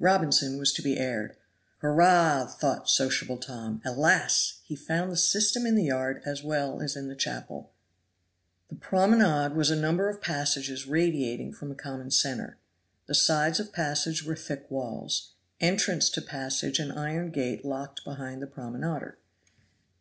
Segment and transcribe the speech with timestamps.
[0.00, 1.36] Robinson was to be aired.
[1.82, 3.80] "Hurrah!" thought sociable Tom.
[3.84, 4.58] Alas!
[4.64, 7.70] he found the system in the yard as well as in the chapel.
[8.70, 12.58] The promenade was a number of passages radiating from a common center;
[13.06, 15.30] the sides of passage were thick walls;
[15.60, 19.14] entrance to passage an iron gate locked behind the promenader.